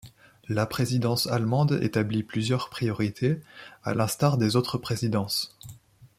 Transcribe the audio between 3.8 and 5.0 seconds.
à l'instar des autres